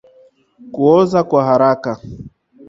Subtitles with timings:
[0.73, 1.93] Kuoza kwa haraka